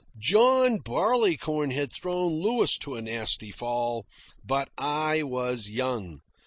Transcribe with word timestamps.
John 0.17 0.79
Barleycorn 0.79 1.69
had 1.69 1.93
thrown 1.93 2.41
Louis 2.41 2.75
to 2.79 2.95
a 2.95 3.03
nasty 3.03 3.51
fall, 3.51 4.07
but 4.43 4.69
I 4.75 5.21
was 5.21 5.69
young. 5.69 6.21